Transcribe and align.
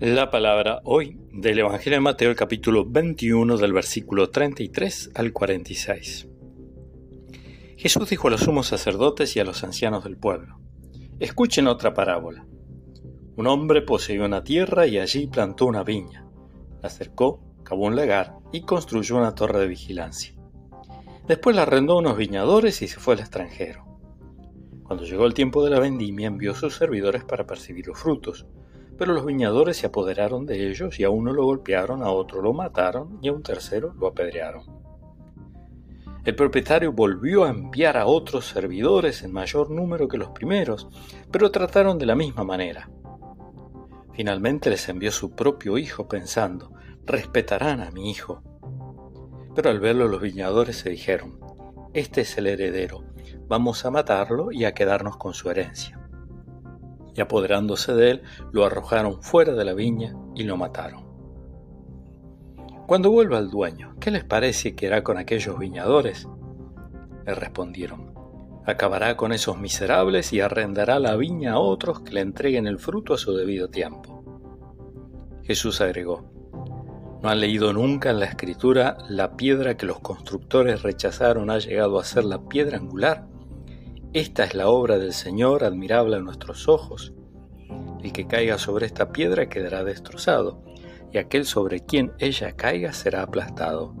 La 0.00 0.30
palabra 0.30 0.80
hoy 0.84 1.18
del 1.30 1.58
Evangelio 1.58 1.98
de 1.98 2.00
Mateo, 2.00 2.30
el 2.30 2.36
capítulo 2.36 2.86
21, 2.86 3.58
del 3.58 3.74
versículo 3.74 4.30
33 4.30 5.10
al 5.14 5.30
46. 5.30 6.26
Jesús 7.76 8.08
dijo 8.08 8.28
a 8.28 8.30
los 8.30 8.40
sumos 8.40 8.68
sacerdotes 8.68 9.36
y 9.36 9.40
a 9.40 9.44
los 9.44 9.62
ancianos 9.62 10.04
del 10.04 10.16
pueblo, 10.16 10.58
escuchen 11.18 11.66
otra 11.66 11.92
parábola. 11.92 12.46
Un 13.36 13.46
hombre 13.46 13.82
poseyó 13.82 14.24
una 14.24 14.42
tierra 14.42 14.86
y 14.86 14.98
allí 14.98 15.26
plantó 15.26 15.66
una 15.66 15.84
viña. 15.84 16.26
La 16.80 16.88
acercó, 16.88 17.42
cavó 17.62 17.84
un 17.84 17.94
lagar 17.94 18.36
y 18.52 18.62
construyó 18.62 19.18
una 19.18 19.34
torre 19.34 19.60
de 19.60 19.68
vigilancia. 19.68 20.34
Después 21.28 21.54
la 21.54 21.62
arrendó 21.62 21.92
a 21.92 21.98
unos 21.98 22.16
viñadores 22.16 22.80
y 22.80 22.88
se 22.88 22.98
fue 22.98 23.12
al 23.12 23.20
extranjero. 23.20 23.84
Cuando 24.82 25.04
llegó 25.04 25.26
el 25.26 25.34
tiempo 25.34 25.62
de 25.62 25.68
la 25.68 25.78
vendimia 25.78 26.28
envió 26.28 26.54
sus 26.54 26.74
servidores 26.74 27.22
para 27.22 27.46
percibir 27.46 27.86
los 27.86 27.98
frutos 27.98 28.46
pero 29.00 29.14
los 29.14 29.24
viñadores 29.24 29.78
se 29.78 29.86
apoderaron 29.86 30.44
de 30.44 30.68
ellos 30.68 31.00
y 31.00 31.04
a 31.04 31.08
uno 31.08 31.32
lo 31.32 31.46
golpearon, 31.46 32.02
a 32.02 32.10
otro 32.10 32.42
lo 32.42 32.52
mataron 32.52 33.18
y 33.22 33.28
a 33.28 33.32
un 33.32 33.42
tercero 33.42 33.94
lo 33.98 34.08
apedrearon. 34.08 34.64
El 36.22 36.36
propietario 36.36 36.92
volvió 36.92 37.44
a 37.44 37.48
enviar 37.48 37.96
a 37.96 38.04
otros 38.04 38.44
servidores 38.48 39.22
en 39.22 39.32
mayor 39.32 39.70
número 39.70 40.06
que 40.06 40.18
los 40.18 40.32
primeros, 40.32 40.86
pero 41.32 41.50
trataron 41.50 41.96
de 41.96 42.04
la 42.04 42.14
misma 42.14 42.44
manera. 42.44 42.90
Finalmente 44.12 44.68
les 44.68 44.86
envió 44.90 45.10
su 45.12 45.34
propio 45.34 45.78
hijo 45.78 46.06
pensando, 46.06 46.74
respetarán 47.06 47.80
a 47.80 47.90
mi 47.90 48.10
hijo. 48.10 48.42
Pero 49.54 49.70
al 49.70 49.80
verlo 49.80 50.08
los 50.08 50.20
viñadores 50.20 50.76
se 50.76 50.90
dijeron, 50.90 51.40
este 51.94 52.20
es 52.20 52.36
el 52.36 52.48
heredero, 52.48 53.02
vamos 53.48 53.82
a 53.86 53.90
matarlo 53.90 54.52
y 54.52 54.66
a 54.66 54.74
quedarnos 54.74 55.16
con 55.16 55.32
su 55.32 55.48
herencia 55.48 55.99
y 57.14 57.20
apoderándose 57.20 57.94
de 57.94 58.10
él, 58.10 58.22
lo 58.52 58.64
arrojaron 58.64 59.22
fuera 59.22 59.52
de 59.54 59.64
la 59.64 59.74
viña 59.74 60.14
y 60.34 60.44
lo 60.44 60.56
mataron. 60.56 61.10
Cuando 62.86 63.10
vuelva 63.10 63.38
el 63.38 63.50
dueño, 63.50 63.94
¿qué 64.00 64.10
les 64.10 64.24
parece 64.24 64.74
que 64.74 64.88
hará 64.88 65.04
con 65.04 65.16
aquellos 65.16 65.58
viñadores? 65.58 66.26
Le 67.24 67.34
respondieron, 67.34 68.12
acabará 68.66 69.16
con 69.16 69.32
esos 69.32 69.58
miserables 69.58 70.32
y 70.32 70.40
arrendará 70.40 70.98
la 70.98 71.14
viña 71.16 71.52
a 71.52 71.58
otros 71.58 72.00
que 72.00 72.12
le 72.12 72.20
entreguen 72.20 72.66
el 72.66 72.78
fruto 72.78 73.14
a 73.14 73.18
su 73.18 73.32
debido 73.32 73.68
tiempo. 73.68 74.24
Jesús 75.44 75.80
agregó, 75.80 76.24
¿no 77.22 77.28
han 77.28 77.40
leído 77.40 77.72
nunca 77.72 78.10
en 78.10 78.18
la 78.18 78.26
escritura 78.26 78.98
la 79.08 79.36
piedra 79.36 79.76
que 79.76 79.86
los 79.86 80.00
constructores 80.00 80.82
rechazaron 80.82 81.50
ha 81.50 81.58
llegado 81.58 81.98
a 81.98 82.04
ser 82.04 82.24
la 82.24 82.48
piedra 82.48 82.78
angular? 82.78 83.29
Esta 84.12 84.42
es 84.42 84.56
la 84.56 84.68
obra 84.68 84.98
del 84.98 85.12
Señor, 85.12 85.62
admirable 85.62 86.16
a 86.16 86.20
nuestros 86.20 86.66
ojos. 86.68 87.12
El 88.02 88.12
que 88.12 88.26
caiga 88.26 88.58
sobre 88.58 88.86
esta 88.86 89.12
piedra 89.12 89.48
quedará 89.48 89.84
destrozado, 89.84 90.64
y 91.12 91.18
aquel 91.18 91.44
sobre 91.44 91.84
quien 91.84 92.10
ella 92.18 92.50
caiga 92.56 92.92
será 92.92 93.22
aplastado. 93.22 93.94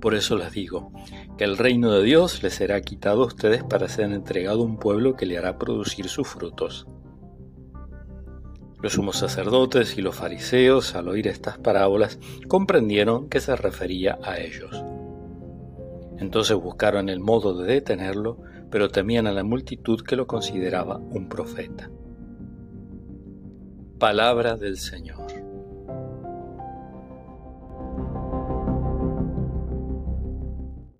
Por 0.00 0.14
eso 0.14 0.34
les 0.38 0.52
digo, 0.52 0.92
que 1.36 1.44
el 1.44 1.58
reino 1.58 1.92
de 1.92 2.02
Dios 2.02 2.42
les 2.42 2.54
será 2.54 2.80
quitado 2.80 3.24
a 3.24 3.26
ustedes 3.26 3.62
para 3.62 3.86
ser 3.86 4.10
entregado 4.12 4.62
a 4.62 4.64
un 4.64 4.78
pueblo 4.78 5.14
que 5.14 5.26
le 5.26 5.36
hará 5.36 5.58
producir 5.58 6.08
sus 6.08 6.26
frutos. 6.26 6.86
Los 8.80 8.94
sumos 8.94 9.18
sacerdotes 9.18 9.98
y 9.98 10.00
los 10.00 10.16
fariseos, 10.16 10.94
al 10.94 11.08
oír 11.08 11.28
estas 11.28 11.58
parábolas, 11.58 12.18
comprendieron 12.48 13.28
que 13.28 13.40
se 13.40 13.54
refería 13.56 14.18
a 14.22 14.38
ellos. 14.38 14.82
Entonces 16.16 16.56
buscaron 16.56 17.10
el 17.10 17.20
modo 17.20 17.54
de 17.58 17.74
detenerlo, 17.74 18.38
pero 18.70 18.88
temían 18.88 19.26
a 19.26 19.32
la 19.32 19.44
multitud 19.44 20.02
que 20.02 20.16
lo 20.16 20.26
consideraba 20.26 20.96
un 20.96 21.28
profeta. 21.28 21.90
Palabra 23.98 24.56
del 24.56 24.78
Señor. 24.78 25.49